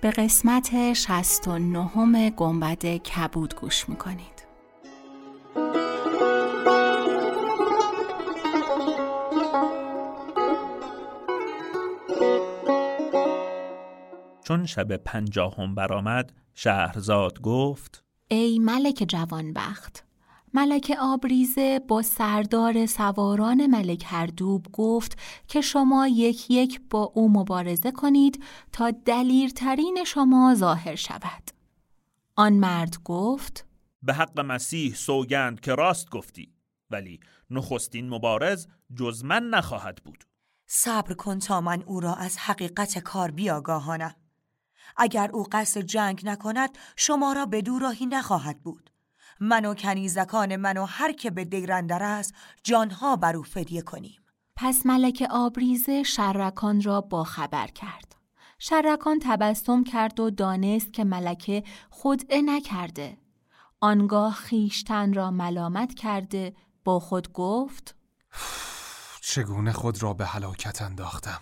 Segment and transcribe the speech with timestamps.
[0.00, 4.48] به قسمت 69 گنبد کبود گوش می‌کنید.
[14.44, 20.07] چون شب پنجاهم برآمد شهرزاد گفت ای ملک جوانبخت
[20.58, 25.18] ملک آبریزه با سردار سواران ملک هردوب گفت
[25.48, 31.50] که شما یک یک با او مبارزه کنید تا دلیرترین شما ظاهر شود.
[32.36, 33.66] آن مرد گفت
[34.02, 36.52] به حق مسیح سوگند که راست گفتی
[36.90, 38.66] ولی نخستین مبارز
[38.98, 40.24] جز من نخواهد بود.
[40.66, 44.14] صبر کن تا من او را از حقیقت کار بیاگاهانم.
[44.96, 48.90] اگر او قصد جنگ نکند شما را به دوراهی نخواهد بود.
[49.40, 54.20] من و کنیزکان من و هر که به دیرندر است جانها بر او فدیه کنیم.
[54.56, 58.16] پس ملک آبریزه شرکان را با خبر کرد.
[58.58, 63.18] شرکان تبسم کرد و دانست که ملکه خودعه نکرده.
[63.80, 67.96] آنگاه خیشتن را ملامت کرده با خود گفت
[69.20, 71.40] چگونه خود را به هلاکت انداختم؟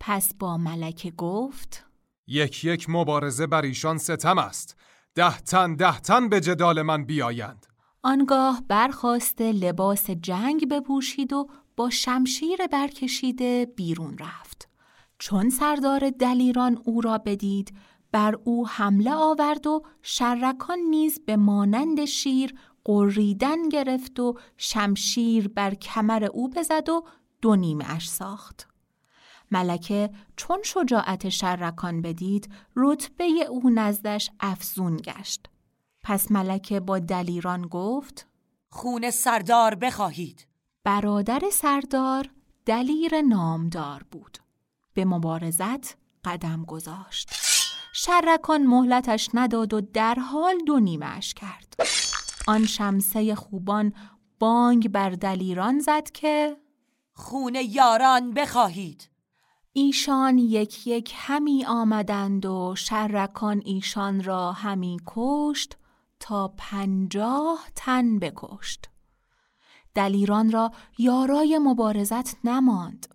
[0.00, 1.84] پس با ملکه گفت
[2.26, 4.76] یک یک مبارزه بر ایشان ستم است.
[5.14, 7.66] ده تن ده تن به جدال من بیایند.
[8.02, 14.68] آنگاه برخواسته لباس جنگ بپوشید و با شمشیر برکشیده بیرون رفت.
[15.18, 17.74] چون سردار دلیران او را بدید
[18.12, 22.54] بر او حمله آورد و شرکان نیز به مانند شیر
[22.84, 27.04] قریدن گرفت و شمشیر بر کمر او بزد و
[27.42, 28.69] دو نیمه اش ساخت.
[29.50, 35.46] ملکه چون شجاعت شرکان بدید رتبه او نزدش افزون گشت.
[36.02, 38.26] پس ملکه با دلیران گفت
[38.68, 40.46] خون سردار بخواهید.
[40.84, 42.30] برادر سردار
[42.66, 44.38] دلیر نامدار بود.
[44.94, 47.30] به مبارزت قدم گذاشت.
[47.92, 51.74] شرکان مهلتش نداد و در حال دو نیمش کرد.
[52.46, 53.92] آن شمسه خوبان
[54.38, 56.56] بانگ بر دلیران زد که
[57.12, 59.09] خون یاران بخواهید.
[59.82, 65.76] ایشان یک یک همی آمدند و شرکان ایشان را همی کشت
[66.20, 68.88] تا پنجاه تن بکشت.
[69.94, 73.14] دلیران را یارای مبارزت نماند.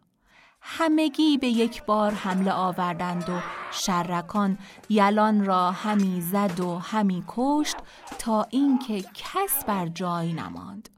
[0.62, 3.40] همگی به یک بار حمله آوردند و
[3.72, 4.58] شرکان
[4.90, 7.78] یلان را همی زد و همی کشت
[8.20, 10.90] تا اینکه کس بر جای نماند.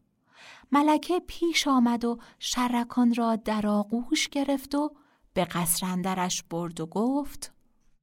[0.72, 4.92] ملکه پیش آمد و شرکان را در آغوش گرفت و
[5.38, 7.54] به قصرندرش برد و گفت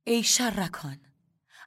[0.04, 0.96] ای شرکان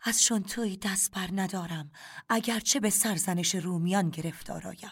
[0.04, 1.92] از شون توی دست بر ندارم
[2.30, 4.92] اگرچه به سرزنش رومیان گرفتار آیم.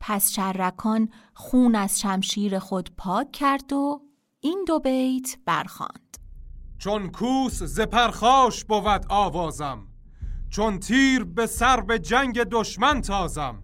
[0.00, 4.02] پس شرکان خون از شمشیر خود پاک کرد و
[4.40, 6.18] این دو بیت برخاند.
[6.78, 9.86] چون کوس زپرخاش بود آوازم
[10.50, 13.62] چون تیر به سر به جنگ دشمن تازم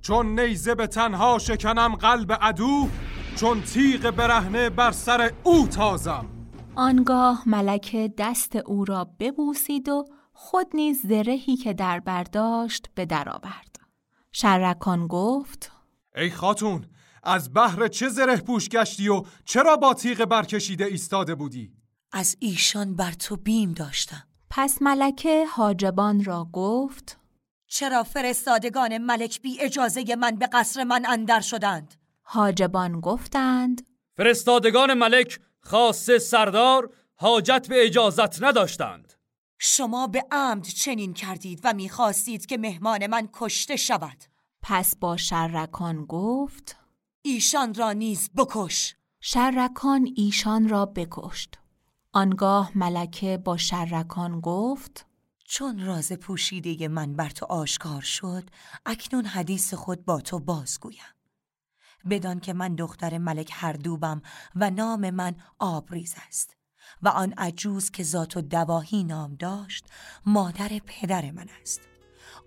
[0.00, 2.88] چون نیزه به تنها شکنم قلب عدو
[3.36, 6.26] چون تیغ برهنه بر سر او تازم
[6.74, 13.28] آنگاه ملکه دست او را ببوسید و خود نیز زرهی که در برداشت به در
[13.28, 13.76] آورد
[14.32, 15.72] شرکان گفت
[16.16, 16.86] ای خاتون
[17.22, 21.72] از بحر چه زره پوش گشتی و چرا با تیغ برکشیده ایستاده بودی؟
[22.12, 27.18] از ایشان بر تو بیم داشتم پس ملکه حاجبان را گفت
[27.66, 31.94] چرا فرستادگان ملک بی اجازه من به قصر من اندر شدند؟
[32.28, 33.86] حاجبان گفتند
[34.16, 39.12] فرستادگان ملک خاص سردار حاجت به اجازت نداشتند.
[39.58, 44.24] شما به عمد چنین کردید و می‌خواستید که مهمان من کشته شود.
[44.62, 46.76] پس با شرکان گفت
[47.22, 48.94] ایشان را نیز بکش.
[49.20, 51.58] شرکان ایشان را بکشت.
[52.12, 55.06] آنگاه ملکه با شرکان گفت
[55.44, 58.50] چون راز پوشیده من بر تو آشکار شد
[58.86, 61.15] اکنون حدیث خود با تو بازگویم.
[62.10, 64.22] بدان که من دختر ملک هردوبم
[64.56, 66.56] و نام من آبریز است.
[67.02, 69.86] و آن عجوز که ذات و دواهی نام داشت
[70.26, 71.80] مادر پدر من است.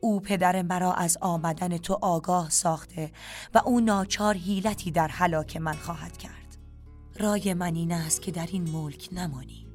[0.01, 3.11] او پدر مرا از آمدن تو آگاه ساخته
[3.53, 6.57] و او ناچار حیلتی در حلاک من خواهد کرد.
[7.19, 9.67] رای من این است که در این ملک نمانی.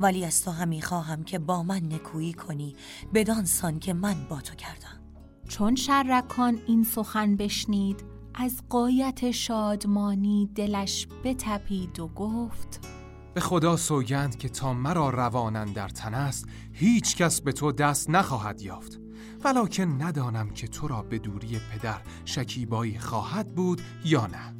[0.00, 2.76] ولی از تو همی خواهم که با من نکویی کنی
[3.14, 5.02] بدان سان که من با تو کردم.
[5.48, 12.88] چون شرکان این سخن بشنید از قایت شادمانی دلش بتپید و گفت
[13.34, 18.10] به خدا سوگند که تا مرا روانن در تن است هیچ کس به تو دست
[18.10, 19.00] نخواهد یافت.
[19.44, 24.54] ولیکن ندانم که تو را به دوری پدر شکیبایی خواهد بود یا نه.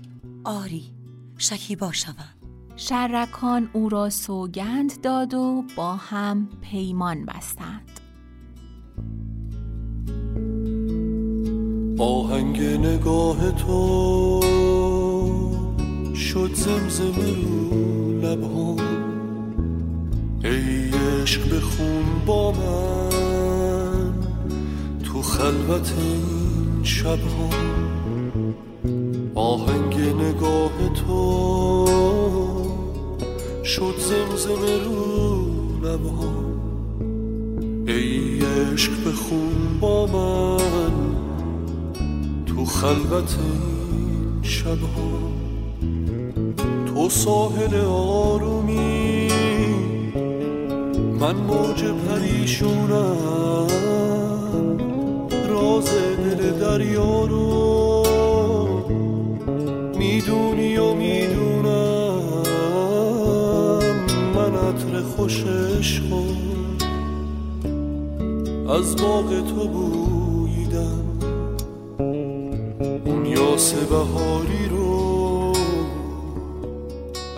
[0.45, 0.95] آری
[1.39, 2.35] شکیبا شوم.
[2.77, 8.02] شرکان او را سوگند داد و با هم پیمان بستند.
[12.03, 14.41] آهنگ نگاه تو
[16.15, 17.79] شد زمزم رو
[18.21, 18.77] لبهام.
[20.45, 20.91] ای
[21.23, 24.13] عشق بخون با من
[25.05, 27.51] تو خلوت این شبها
[29.35, 31.87] آهنگ نگاه تو
[33.65, 35.47] شد زمزم رو
[35.83, 36.35] لبها
[37.87, 41.12] ای عشق بخون با من
[42.63, 45.19] تو خلوت این شبها.
[46.87, 49.29] تو ساحل آرومی
[51.21, 53.67] من موج پریشونم.
[55.49, 55.91] راز
[56.25, 58.07] دل دریا رو
[59.99, 62.23] می‌دونی و می‌دونم
[64.35, 66.37] من عطر خوش عشقم
[68.71, 70.12] از باغ تو بویدم
[73.71, 75.53] بهاری رو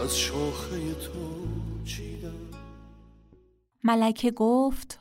[0.03, 1.47] از شاخه تو
[1.85, 2.35] چیدم.
[3.85, 5.01] ملکه گفت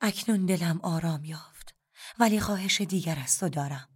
[0.00, 1.74] اکنون دلم آرام یافت
[2.18, 3.88] ولی خواهش دیگر از تو دارم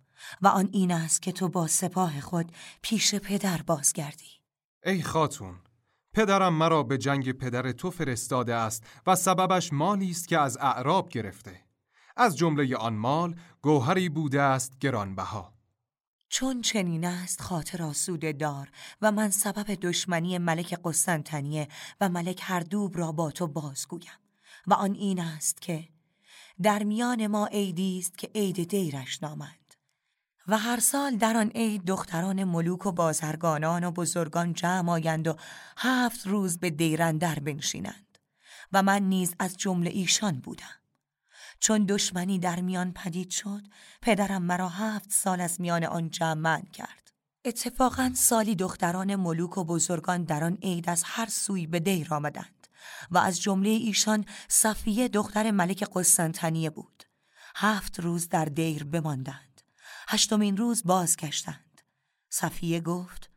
[0.43, 2.53] و آن این است که تو با سپاه خود
[2.83, 4.31] پیش پدر بازگردی.
[4.85, 5.55] ای خاتون
[6.13, 11.09] پدرم مرا به جنگ پدر تو فرستاده است و سببش مالی است که از اعراب
[11.09, 11.61] گرفته.
[12.17, 15.62] از جمله آن مال گوهری بوده است گرانبها.
[16.33, 18.71] چون چنین است خاطر آسوده دار
[19.03, 21.69] و من سبب دشمنی ملک قسطنطنیه
[22.01, 24.19] و ملک هردوب را با تو بازگویم.
[24.67, 25.89] و آن این است که
[26.63, 29.77] در میان ما عیدی است که عید دیرش نامد
[30.49, 35.37] و هر سال در آن عید دختران ملوک و بازرگانان و بزرگان جمع آیند و
[35.77, 38.19] هفت روز به دیرندر بنشینند.
[38.73, 40.82] و من نیز از جمله ایشان بودم.
[41.63, 43.63] چون دشمنی در میان پدید شد
[44.03, 47.13] پدرم مرا هفت سال از میان آن جمع من کرد
[47.45, 52.67] اتفاقا سالی دختران ملوک و بزرگان در آن عید از هر سوی به دیر آمدند
[53.11, 57.05] و از جمله ایشان صفیه دختر ملک قسطنطنیه بود
[57.57, 59.61] هفت روز در دیر بماندند
[60.09, 61.81] هشتمین روز بازگشتند.
[62.31, 63.31] صفیه گفت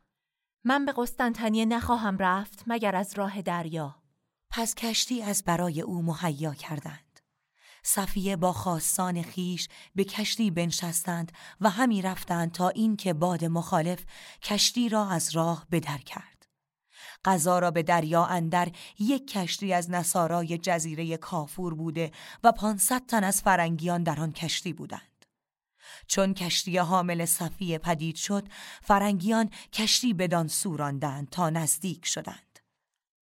[0.63, 3.95] من به قسطنطنیه نخواهم رفت مگر از راه دریا.
[4.49, 7.04] پس کشتی از برای او مهیا کردند.
[7.87, 14.05] صفیه با خواستان خیش به کشتی بنشستند و همی رفتند تا اینکه باد مخالف
[14.41, 16.45] کشتی را از راه بدر کرد.
[17.25, 22.11] غذا را به دریا اندر یک کشتی از نصارای جزیره کافور بوده
[22.43, 25.25] و پانصد تن از فرنگیان در آن کشتی بودند.
[26.07, 28.47] چون کشتی حامل صفیه پدید شد
[28.81, 32.59] فرنگیان کشتی بدان سوراندند تا نزدیک شدند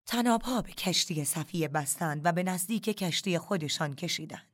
[0.06, 4.49] تنابها به کشتی صفیه بستند و به نزدیک کشتی خودشان کشیدند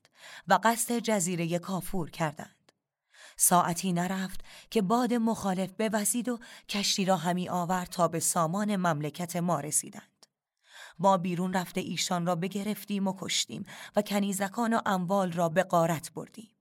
[0.47, 2.71] و قصد جزیره کافور کردند
[3.37, 6.39] ساعتی نرفت که باد مخالف بوزید و
[6.69, 10.25] کشتی را همی آورد تا به سامان مملکت ما رسیدند
[10.99, 13.65] ما بیرون رفته ایشان را بگرفتیم و کشتیم
[13.95, 16.55] و کنیزکان و اموال را به قارت بردیم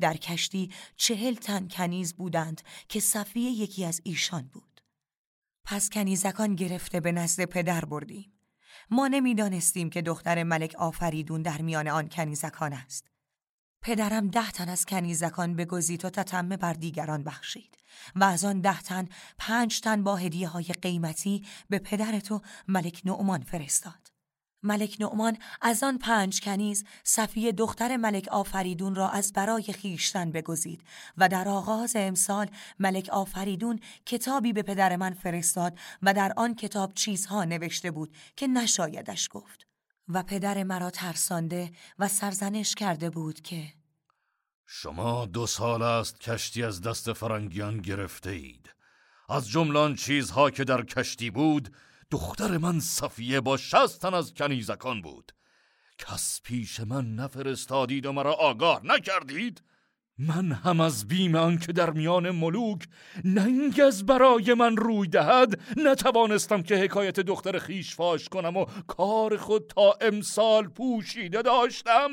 [0.00, 4.80] در کشتی چهل تن کنیز بودند که صفیه یکی از ایشان بود.
[5.64, 8.33] پس کنیزکان گرفته به نزد پدر بردیم.
[8.90, 13.08] ما نمی‌دانستیم که دختر ملک آفریدون در میان آن کنیزکان است.
[13.82, 17.78] پدرم ده تن از کنیزکان به گزیت و تتمه بر دیگران بخشید
[18.14, 23.02] و از آن ده تن پنج تن با هدیه های قیمتی به پدر تو ملک
[23.04, 24.03] نعمان فرستاد.
[24.64, 30.82] ملک نعمان از آن پنج کنیز صفیه دختر ملک آفریدون را از برای خیشتن بگزید
[31.18, 32.46] و در آغاز امسال
[32.78, 38.46] ملک آفریدون کتابی به پدر من فرستاد و در آن کتاب چیزها نوشته بود که
[38.46, 39.66] نشایدش گفت.
[40.08, 43.72] و پدر مرا ترسانده و سرزنش کرده بود که
[44.66, 48.74] شما دو سال است کشتی از دست فرنگیان گرفته اید
[49.28, 51.76] از جملان چیزها که در کشتی بود
[52.14, 55.32] دختر من صفیه با شستن از کنیزکان بود.
[55.98, 59.62] کس پیش من نفرستادید و مرا آگاه نکردید؟
[60.18, 62.88] من هم از بیم آن که در میان ملوک
[63.24, 69.36] ننگ از برای من روی دهد نتوانستم که حکایت دختر خیش فاش کنم و کار
[69.36, 72.10] خود تا امسال پوشیده داشتم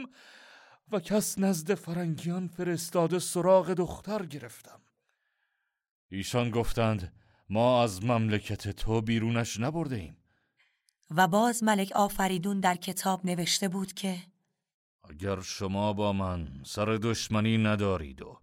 [0.91, 4.81] و کس نزد فرنگیان فرستاده سراغ دختر گرفتم.
[6.10, 7.21] ایشان گفتند
[7.51, 10.17] ما از مملکت تو بیرونش نبرده ایم.
[11.15, 14.17] و باز ملک آفریدون در کتاب نوشته بود که
[15.10, 18.39] اگر شما با من سر دشمنی ندارید و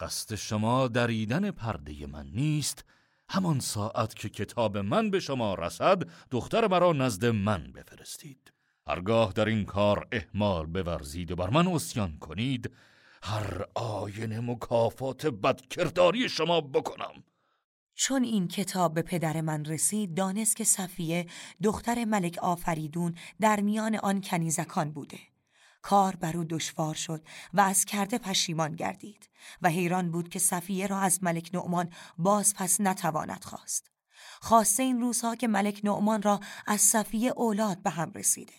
[0.00, 2.84] قصد شما دریدن پرده من نیست
[3.28, 8.52] همان ساعت که کتاب من به شما رسد دختر مرا نزد من بفرستید.
[8.86, 12.72] هرگاه در این کار احمال بورزید و بر من اسیان کنید
[13.22, 17.24] هر آین مکافات بدکرداری شما بکنم.
[17.98, 21.26] چون این کتاب به پدر من رسید دانست که صفیه
[21.62, 25.18] دختر ملک آفریدون در میان آن کنیزکان بوده.
[25.82, 29.28] کار بر او دشوار شد و از کرده پشیمان گردید
[29.62, 33.90] و حیران بود که صفیه را از ملک نعمان باز پس نتواند خواست.
[34.40, 38.54] خواسته این روزها که ملک نعمان را از صفیه اولاد به هم رسیده.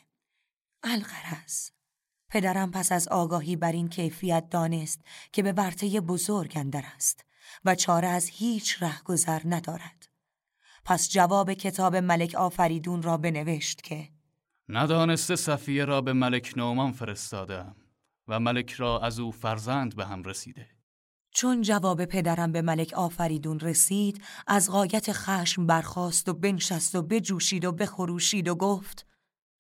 [0.84, 1.72] الغرز
[2.30, 7.29] پدرم پس از آگاهی بر این کیفیت دانست که به ورطه بزرگ اندر است.
[7.66, 10.10] و چاره از هیچ گذر ندارد.
[10.86, 14.10] پس جواب کتاب ملک آفریدون را بنوشت که
[14.70, 17.76] ندانسته صفیه را به ملک نومان فرستادم
[18.28, 20.68] و ملک را از او فرزند به هم رسیده.
[21.32, 27.66] چون جواب پدرم به ملک آفریدون رسید از غایت خشم برخاست و بنشست و بجوشید
[27.66, 29.09] و بخروشید و گفت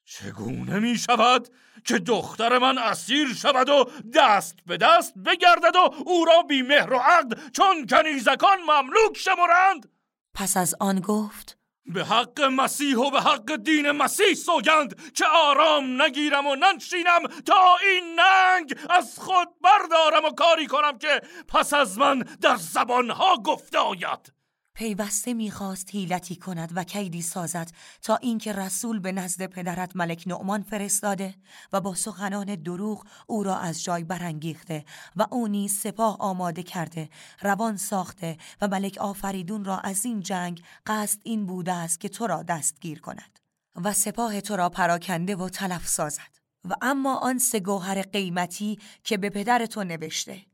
[0.09, 1.47] چگونه می شود
[1.85, 6.93] که دختر من اسیر شود و دست به دست بگردد و او را بی مهر
[6.93, 9.89] و عقد چون کنیزکان مملوک شمرند؟
[10.33, 16.01] پس از آن گفت به حق مسیح و به حق دین مسیح سوگند که آرام
[16.01, 21.97] نگیرم و ننشینم تا این ننگ از خود بردارم و کاری کنم که پس از
[21.97, 24.38] من در زبانها گفته آید.
[24.79, 27.71] پیوسته می‌خواست هیلتی کند و کیدی سازد
[28.01, 31.35] تا اینکه رسول به نزد پدرت ملک نعمان فرستاده
[31.73, 37.09] و با سخنان دروغ او را از جای برانگیخته و او نیز سپاه آماده کرده
[37.41, 42.27] روان ساخته و ملک آفریدون را از این جنگ قصد این بوده است که تو
[42.27, 43.39] را دستگیر کند
[43.75, 46.39] و سپاه تو را پراکنده و تلف سازد.
[46.69, 50.48] و اما آن سه گوهر قیمتی که به پدر تو نوشته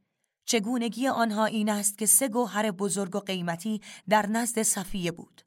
[0.46, 5.42] چگونگی آنها این است که سه گوهر بزرگ و قیمتی در نزد صفیه بود.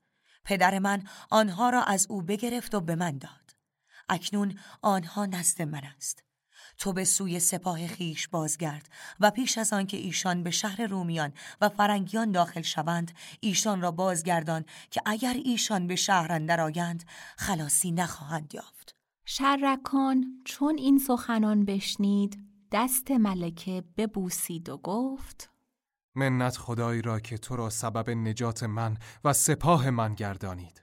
[0.44, 3.56] پدر من آنها را از او بگرفت و به من داد.
[4.08, 6.22] اکنون آنها نزد من است.
[6.78, 8.88] تو به سوی سپاه خیش بازگرد
[9.20, 14.64] و پیش از آنکه ایشان به شهر رومیان و فرنگیان داخل شوند ایشان را بازگردان
[14.90, 17.04] که اگر ایشان به شهر اندر آیند
[17.36, 25.50] خلاصی نخواهند یافت شرکان چون این سخنان بشنید دست ملکه ببوسید و گفت
[26.14, 30.82] منت خدایی را که تو را سبب نجات من و سپاه من گردانید.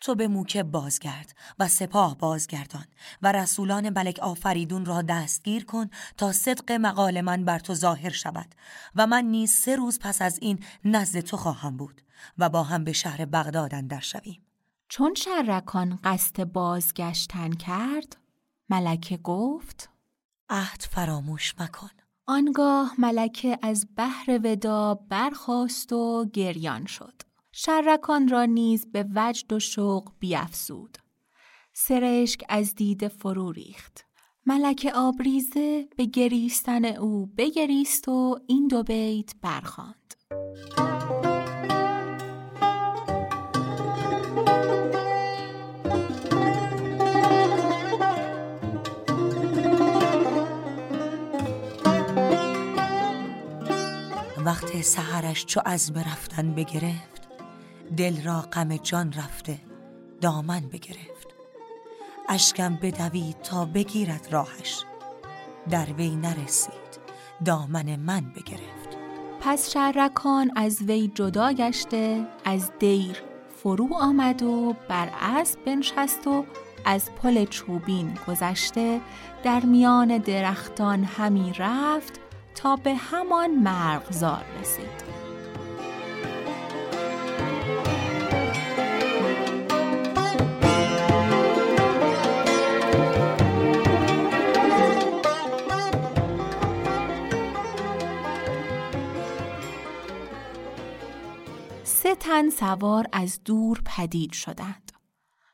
[0.00, 2.84] تو به موکب بازگرد و سپاه بازگردان
[3.22, 8.54] و رسولان ملک آفریدون را دستگیر کن تا صدق مقال من بر تو ظاهر شود
[8.96, 12.00] و من نیز سه روز پس از این نزد تو خواهم بود
[12.38, 14.46] و با هم به شهر بغداد اندر شویم.
[14.88, 18.16] چون شرکان قصد بازگشتن کرد
[18.68, 19.89] ملکه گفت
[20.50, 21.90] عهد فراموش مکن.
[22.26, 27.22] آنگاه ملکه از بحر ودا برخاست و گریان شد.
[27.52, 30.98] شرکان را نیز به وجد و شوق بیافزود
[31.72, 34.04] سرشک از دید فرو ریخت.
[34.46, 40.14] ملکه آبریزه به گریستن او بگریست و این دو بیت برخواند.
[54.44, 57.28] وقت سهرش چو عزم رفتن بگرفت
[57.96, 59.58] دل را غم جان رفته
[60.20, 61.28] دامن بگرفت.
[62.28, 64.84] اشکم بدوید تا بگیرد راهش
[65.70, 67.00] در وی نرسید
[67.44, 68.96] دامن من بگرفت.
[69.40, 73.22] پس شرکان از وی جدا گشته از دیر
[73.62, 76.44] فرو آمد و بر اسب بنشست و
[76.84, 79.00] از پل چوبین گذشته.
[79.44, 82.20] در میان درختان همی رفت
[82.54, 85.10] تا به همان مرغزار رسید.
[101.84, 104.92] سه تن سوار از دور پدید شدند.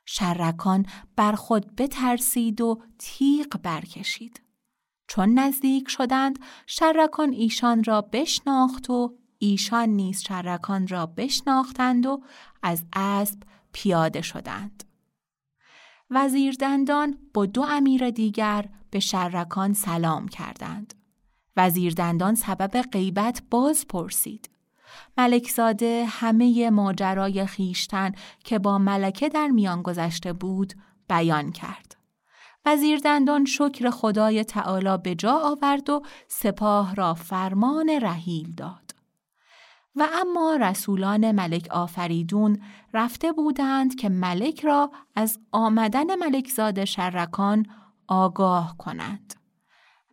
[0.05, 0.87] شرکان
[1.17, 4.46] بر خود بترسید و تیغ برکشید.
[5.07, 12.23] چون نزدیک شدند شرکان ایشان را بشناخت و ایشان نیز شرکان را بشناختند و
[12.63, 13.39] از اسب
[13.73, 14.85] پیاده شدند.
[16.11, 20.95] وزیردندان با دو امیر دیگر به شرکان سلام کردند.
[21.57, 24.51] وزیردندان سبب غیبت باز پرسید.
[25.19, 28.13] ملکزاده همه ماجرای خیشتن
[28.45, 30.75] که با ملکه در میان گذشته بود
[31.09, 31.86] بیان کرد.
[32.67, 38.95] وزیر دندان شکر خدای تعالی به جا آورد و سپاه را فرمان رحیل داد.
[39.97, 42.63] و اما رسولان ملک آفریدون
[42.95, 47.67] رفته بودند که ملک را از آمدن ملکزاد شرکان
[48.09, 49.35] آگاه کنند.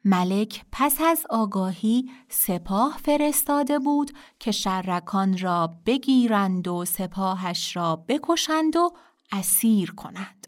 [0.06, 8.76] ملک پس از آگاهی سپاه فرستاده بود که شرکان را بگیرند و سپاهش را بکشند
[8.76, 8.92] و
[9.32, 10.43] اسیر کنند.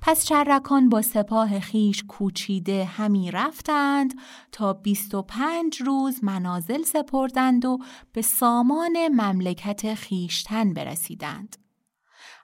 [0.00, 4.14] پس شرکان با سپاه خیش کوچیده همی رفتند
[4.52, 7.78] تا بیست و پنج روز منازل سپردند و
[8.12, 11.56] به سامان مملکت خیشتن برسیدند.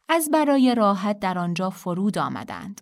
[0.08, 2.80] از برای راحت در آنجا فرود آمدند.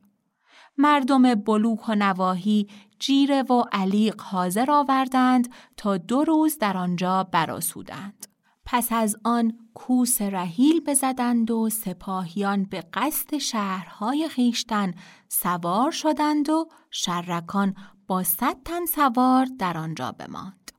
[0.79, 8.32] مردم بلوک و نواهی جیره و علیق حاضر آوردند تا دو روز در آنجا براسودند.
[8.75, 14.95] پس از آن کوس رحیل بزدند و سپاهیان به قصد شهرهای خیشتن
[15.29, 17.75] سوار شدند و شرکان
[18.07, 20.73] با صد تن سوار در آنجا بماند.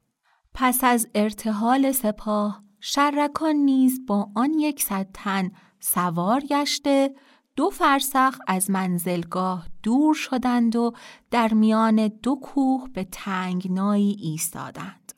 [0.54, 7.16] پس از ارتحال سپاه شرکان نیز با آن یک صد تن سوار گشته
[7.56, 10.94] دو فرسخ از منزلگاه دور شدند و
[11.32, 15.13] در میان دو کوه به تنگنایی ایستادند.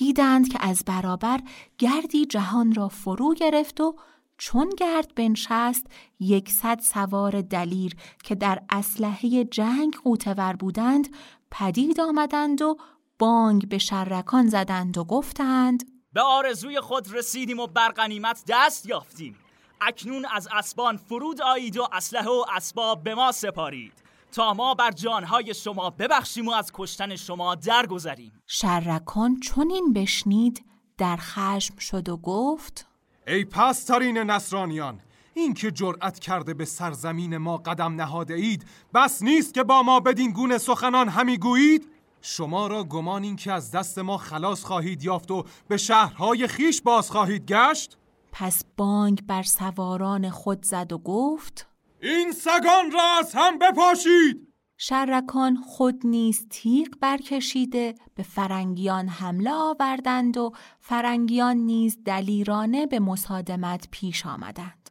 [0.00, 1.40] دیدند که از برابر
[1.78, 3.96] گردی جهان را فرو گرفت و
[4.38, 5.86] چون گرد بنشست
[6.20, 11.08] یکصد سوار دلیر که در اسلحه جنگ قوتور بودند
[11.50, 12.76] پدید آمدند و
[13.18, 19.36] بانگ به شرکان زدند و گفتند به آرزوی خود رسیدیم و بر غنیمت دست یافتیم.
[19.80, 24.09] اکنون از اسبان فرود آیید و اسلحه و اسباب به ما سپارید.
[24.30, 28.32] تا ما بر جانهای شما ببخشیم و از کشتن شما درگذریم.
[28.46, 30.64] شرکان چون این بشنید
[30.98, 32.86] در خشم شد و گفت
[33.26, 35.00] ای پسترین نصرانیان
[35.34, 38.64] این که جرأت کرده به سرزمین ما قدم نهاده اید
[38.94, 41.88] بس نیست که با ما بدین گونه سخنان همی گویید؟
[42.22, 46.82] شما را گمان این که از دست ما خلاص خواهید یافت و به شهرهای خیش
[46.82, 47.98] باز خواهید گشت؟
[48.32, 51.69] پس بانگ بر سواران خود زد و گفت
[52.02, 60.36] این سگان را از هم بپاشید شرکان خود نیز تیغ برکشیده به فرنگیان حمله آوردند
[60.36, 64.90] و فرنگیان نیز دلیرانه به مصادمت پیش آمدند.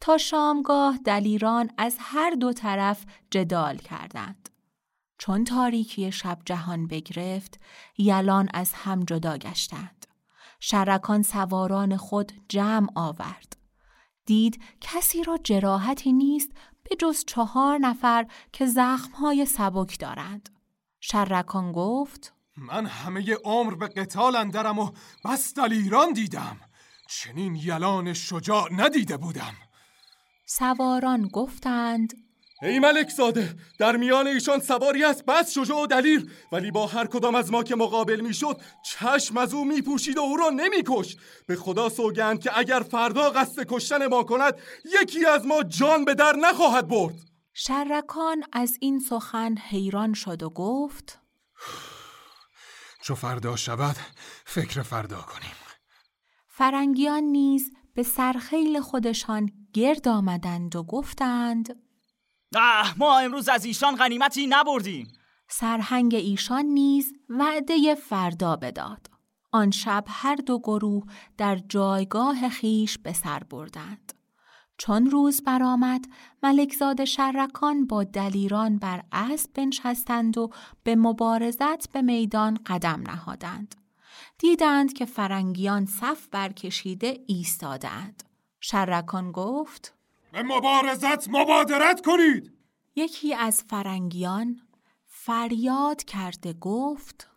[0.00, 4.48] تا شامگاه دلیران از هر دو طرف جدال کردند.
[5.18, 7.60] چون تاریکی شب جهان بگرفت،
[7.98, 10.06] یلان از هم جدا گشتند.
[10.60, 13.63] شرکان سواران خود جمع آورد.
[14.26, 16.50] دید کسی را جراحتی نیست
[16.82, 20.48] به جز چهار نفر که زخمهای سبک دارند.
[21.00, 24.90] شرکان گفت من همه عمر به قتال اندرم و
[25.24, 26.60] بس دلیران دیدم
[27.08, 29.54] چنین یلان شجاع ندیده بودم
[30.46, 32.23] سواران گفتند
[32.64, 36.32] ای ملک زاده در میان ایشان سواری است بس شجاع و دلیر.
[36.52, 40.36] ولی با هر کدام از ما که مقابل می‌شد چشم از او میپوشید و او
[40.36, 41.16] را نمیکش.
[41.46, 44.54] به خدا سوگند که اگر فردا قصد کشتن ما کند
[45.02, 47.14] یکی از ما جان به در نخواهد برد.
[47.52, 51.20] شرکان از این سخن حیران شد و گفت
[53.02, 53.96] چو فردا شود
[54.44, 55.54] فکر فردا کنیم.
[56.48, 61.83] فرنگیان نیز به سرخیل خودشان گرد آمدند و گفتند
[62.56, 65.12] اه ما امروز از ایشان غنیمتی نبردیم.
[65.48, 69.10] سرهنگ ایشان نیز وعده فردا بداد.
[69.52, 71.04] آن شب هر دو گروه
[71.38, 74.12] در جایگاه خیش به سر بردند.
[74.78, 76.04] چون روز برآمد
[76.42, 80.50] ملکزاد شرکان با دلیران بر اسب بنشستند و
[80.82, 83.74] به مبارزت به میدان قدم نهادند.
[84.38, 88.22] دیدند که فرنگیان صف برکشیده ایستادند.
[88.60, 89.94] شرکان گفت
[90.34, 92.52] به مبارزت مبادرت کنید.
[92.96, 94.60] یکی از فرنگیان
[95.06, 97.28] فریاد کرده گفت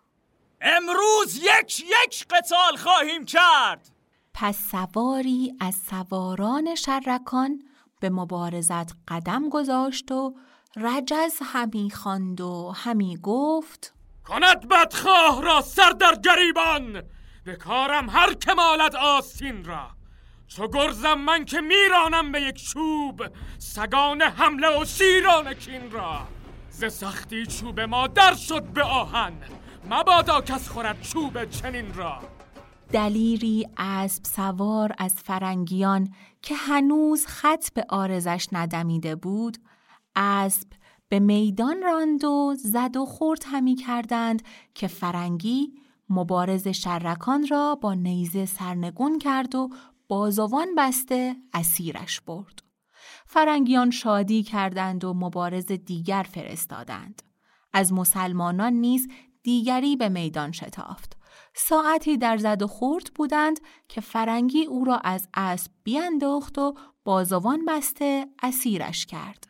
[0.61, 3.89] امروز یک یک قتال خواهیم کرد.
[4.33, 7.63] پس سواری از سواران شرکان
[7.99, 10.35] به مبارزت قدم گذاشت و
[10.75, 13.93] رجز همی خواند و همی گفت
[14.25, 17.03] کند بدخواه را سر در گریبان
[17.43, 19.96] به کارم هر کمالت آستین را.
[20.47, 23.21] چو گرزم من که میرانم به یک چوب
[23.57, 26.27] سگان حمله و سیران کین را.
[26.69, 29.33] ز سختی چوب ما در شد به آهن
[29.89, 32.19] مبادا کس خورد چوب چنین را.
[32.91, 39.57] دلیری اسب سوار از فرنگیان که هنوز خط به آرزش ندمیده بود
[40.15, 40.67] اسب
[41.09, 44.41] به میدان راند و زد و خورد همی کردند
[44.73, 45.73] که فرنگی
[46.09, 49.69] مبارز شرکان را با نیزه سرنگون کرد و
[50.07, 52.63] بازوان بسته اسیرش برد.
[53.25, 57.21] فرنگیان شادی کردند و مبارز دیگر فرستادند.
[57.73, 59.07] از مسلمانان نیز
[59.43, 61.17] دیگری به میدان شتافت.
[61.55, 67.65] ساعتی در زد و خورد بودند که فرنگی او را از اسب بینداخت و بازوان
[67.65, 69.47] بسته اسیرش کرد.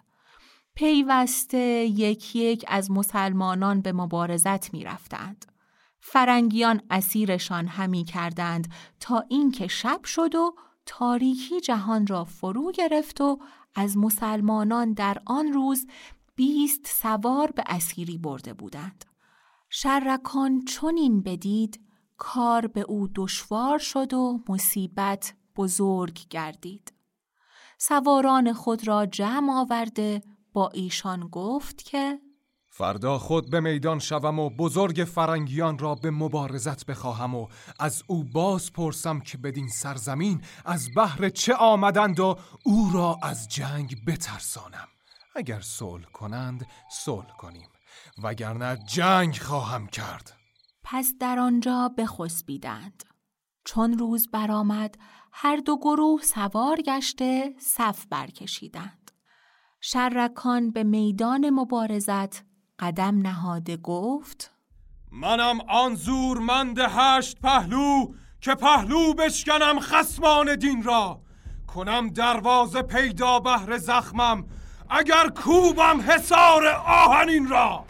[0.76, 5.46] پیوسته یک یک از مسلمانان به مبارزت می رفتند.
[6.12, 13.39] فرنگیان اسیرشان همی کردند تا اینکه شب شد و تاریکی جهان را فرو گرفت و
[13.76, 15.88] از مسلمانان در آن روز
[16.36, 19.06] بیست سوار به اسیری برده بودند.
[19.70, 21.80] شرکان چنین بدید
[22.17, 26.93] کار به او دشوار شد و مصیبت بزرگ گردید.
[27.78, 32.20] سواران خود را جمع آورده با ایشان گفت که
[32.78, 37.48] فردا خود به میدان شوم و بزرگ فرنگیان را به مبارزت بخواهم و
[37.80, 43.48] از او باز پرسم که بدین سرزمین از بحر چه آمدند و او را از
[43.48, 44.88] جنگ بترسانم.
[45.36, 47.68] اگر صلح کنند صلح کنیم
[48.24, 50.34] وگرنه جنگ خواهم کرد.
[50.84, 53.04] پس در آنجا بخسبیدند.
[53.66, 54.96] چون روز برآمد
[55.32, 59.12] هر دو گروه سوار گشته صف برکشیدند.
[59.82, 62.46] شرکان به میدان مبارزت
[62.80, 64.52] قدم نهاده گفت
[65.12, 71.22] منم آن زورمند هشت پهلو که پهلو بشکنم خسمان دین را.
[71.68, 74.46] کنم دروازه پیدا بهر زخمم
[74.90, 77.86] اگر کوبم حصار آهنین را.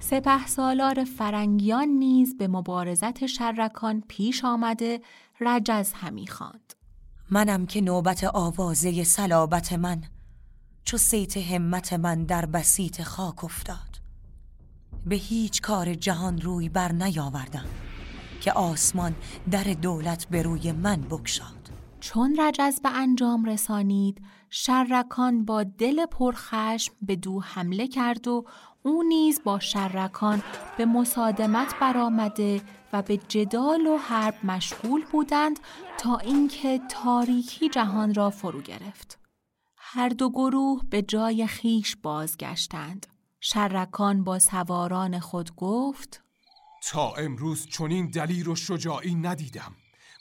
[0.00, 5.00] سپه سالار فرنگیان نیز به مبارزت شرکان پیش آمده
[5.40, 6.74] رجز همی خواند.
[7.30, 10.02] منم که نوبت آوازه سلابت من
[10.84, 13.93] چو سیت همت من در بسیط خاک افتاد.
[15.06, 17.64] به هیچ کار جهان روی بر نیاوردم
[18.40, 19.14] که آسمان
[19.50, 26.92] در دولت به روی من بکشاد چون رجز به انجام رسانید شرکان با دل پرخشم
[27.02, 28.44] به دو حمله کرد و
[28.82, 30.42] او نیز با شرکان
[30.78, 32.62] به مصادمت برآمده
[32.92, 35.60] و به جدال و حرب مشغول بودند
[35.98, 39.18] تا اینکه تاریکی جهان را فرو گرفت.
[39.76, 43.06] هر دو گروه به جای خیش بازگشتند.
[43.46, 46.22] شرکان با سواران خود گفت
[46.90, 49.76] تا امروز چنین دلیر و شجاعی ندیدم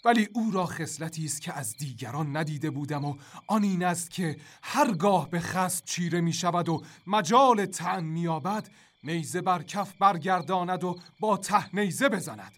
[0.06, 3.16] ولی او را خصلتی است که از دیگران ندیده بودم و
[3.48, 8.70] آن این است که هرگاه به خصم چیره می شود و مجال تن می آبد
[9.04, 12.54] نیزه بر کف برگرداند و با ته نیزه بزند.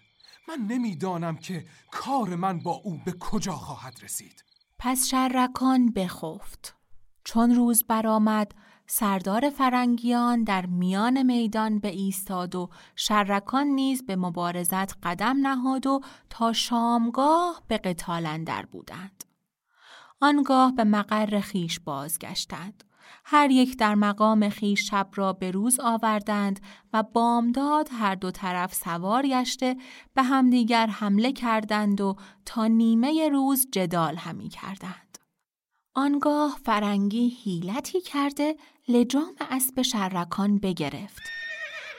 [0.48, 4.44] من نمی‌دانم که کار من با او به کجا خواهد رسید.
[4.78, 6.76] پس شرکان بخفت.
[7.24, 8.52] چون روز برآمد
[8.86, 16.00] سردار فرنگیان در میان میدان به ایستاد و شرکان نیز به مبارزت قدم نهاد و
[16.30, 19.24] تا شامگاه به قتال اندر بودند.
[20.20, 22.84] آنگاه به مقر خیش بازگشتند.
[23.24, 26.60] هر یک در مقام خیش شب را به روز آوردند
[26.92, 29.76] و بامداد هر دو طرف سوار گشته
[30.14, 35.18] به همدیگر حمله کردند و تا نیمه روز جدال همی کردند.
[35.94, 38.56] آنگاه فرنگی حیلتی کرده
[38.88, 41.22] لجام اسب شرکان بگرفت.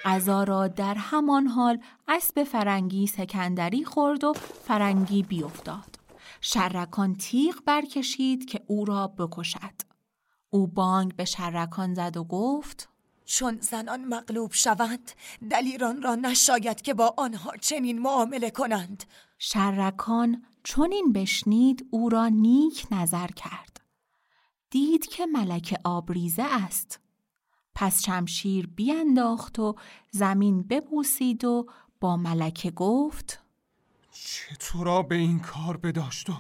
[0.06, 4.34] ازا را در همان حال اسب فرنگی سکندری خورد و
[4.68, 6.00] فرنگی بیفتاد.
[6.42, 9.74] شرکان تیغ برکشید که او را بکشد.
[10.50, 12.90] او بانگ به شرکان زد و گفت
[13.26, 15.12] چون زنان مغلوب شوند
[15.50, 19.04] دلیران را نشاید که با آنها چنین معامله کنند
[19.38, 23.67] شرکان چون این بشنید او را نیک نظر کرد
[24.70, 27.00] دید که ملک آبریزه است
[27.76, 29.76] پس شمشیر بیانداخت و
[30.12, 31.68] زمین ببوسید و
[32.00, 33.42] با ملکه گفت
[34.12, 36.34] چطورا به این کار بداشت و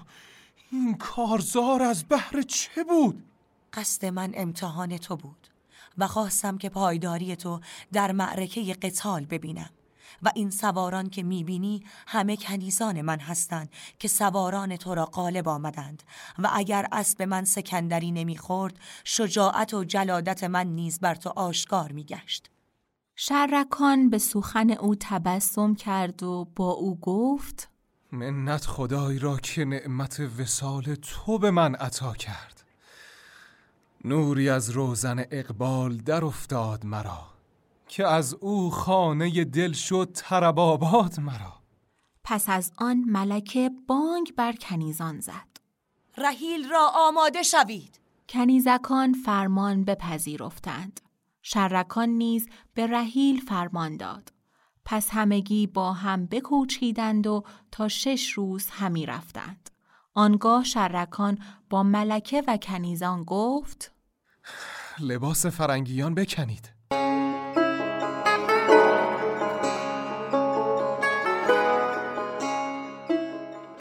[0.71, 3.23] این کارزار از بهر چه بود؟
[3.73, 5.47] قصد من امتحان تو بود
[5.97, 7.59] و خواستم که پایداری تو
[7.93, 9.69] در معرکه قتال ببینم
[10.23, 16.03] و این سواران که می‌بینی همه کنیزان من هستند که سواران تو را غالب آمدند
[16.39, 22.49] و اگر اسب من سکندری نمی‌خورد شجاعت و جلادت من نیز بر تو آشکار میگشت.
[23.15, 27.69] شرکان به سوخن او تبسم کرد و با او گفت
[28.11, 32.63] منت خدایی را که نعمت وسال تو به من عطا کرد.
[34.05, 37.36] نوری از روزن اقبال در افتاد مرا.
[37.87, 41.53] که از او خانه دل شد ترباباد مرا.
[42.23, 45.57] پس از آن ملکه بانگ بر کنیزان زد.
[46.17, 47.99] رحیل را آماده شوید.
[48.29, 51.01] کنیزکان فرمان بپذیرفتند.
[51.41, 54.33] شرکان نیز به رحیل فرمان داد.
[54.85, 59.69] پس همگی با هم بکوچیدند و تا شش روز همی رفتند.
[60.13, 63.91] آنگاه شرکان با ملکه و کنیزان گفت
[64.99, 66.76] لباس فرنگیان بکنید.